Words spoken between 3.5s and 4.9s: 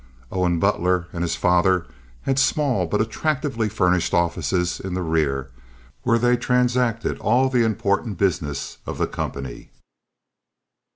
furnished offices